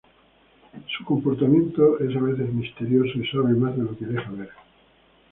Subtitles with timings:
[0.97, 4.49] Su comportamiento es a veces misterioso y sabe más de lo que deja ver.